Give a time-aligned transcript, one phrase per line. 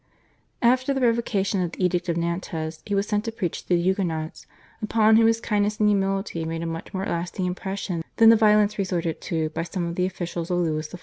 [0.63, 3.79] After the revocation of the Edict of Nantes he was sent to preach to the
[3.83, 4.47] Huguenots,
[4.81, 8.79] upon whom his kindness and humility made a much more lasting impression than the violence
[8.79, 10.99] resorted to by some of the officials of Louis XIV.